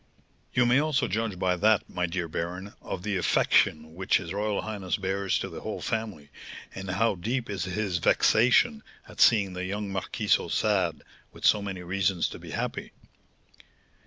"You 0.55 0.65
may 0.65 0.79
also 0.79 1.07
judge 1.07 1.37
by 1.37 1.55
that, 1.57 1.87
my 1.87 2.07
dear 2.07 2.27
baron, 2.27 2.73
of 2.81 3.03
the 3.03 3.17
affection 3.17 3.93
which 3.93 4.17
his 4.17 4.33
royal 4.33 4.63
highness 4.63 4.97
bears 4.97 5.37
to 5.37 5.47
the 5.47 5.61
whole 5.61 5.79
family, 5.79 6.31
and 6.73 6.89
how 6.89 7.13
deep 7.13 7.51
is 7.51 7.65
his 7.65 7.99
vexation 7.99 8.81
at 9.07 9.21
seeing 9.21 9.53
the 9.53 9.63
young 9.63 9.91
marquis 9.91 10.29
so 10.29 10.47
sad, 10.47 11.03
with 11.31 11.45
so 11.45 11.61
many 11.61 11.83
reasons 11.83 12.27
to 12.29 12.39
be 12.39 12.49
happy." 12.49 12.93